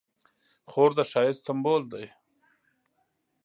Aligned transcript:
خور 0.69 0.91
د 0.97 0.99
ښایست 1.11 1.41
سمبول 1.47 1.83
ده. 1.93 2.03